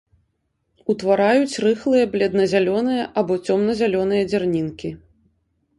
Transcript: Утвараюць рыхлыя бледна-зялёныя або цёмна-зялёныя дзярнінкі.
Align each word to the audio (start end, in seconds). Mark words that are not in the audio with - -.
Утвараюць 0.93 1.59
рыхлыя 1.65 2.07
бледна-зялёныя 2.15 3.03
або 3.23 3.33
цёмна-зялёныя 3.45 4.23
дзярнінкі. 4.33 4.89